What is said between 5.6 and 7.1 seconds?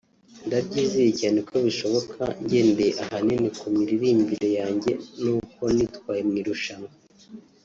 nitwaye mu irushanwa